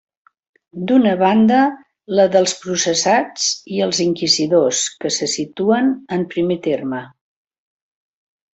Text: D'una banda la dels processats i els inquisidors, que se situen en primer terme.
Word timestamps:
D'una 0.91 1.11
banda 1.19 1.59
la 2.19 2.25
dels 2.35 2.55
processats 2.63 3.45
i 3.77 3.83
els 3.89 4.01
inquisidors, 4.07 4.81
que 5.05 5.13
se 5.19 5.31
situen 5.37 5.93
en 6.19 6.25
primer 6.35 6.59
terme. 6.71 7.05